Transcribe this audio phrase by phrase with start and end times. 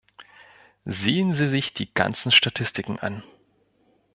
[0.87, 3.21] Sehen Sie sich die ganzen Statistiken an.